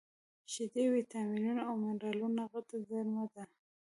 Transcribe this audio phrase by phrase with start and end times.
[0.51, 3.43] شیدې د ویټامینونو او مینرالونو غټه زېرمه ده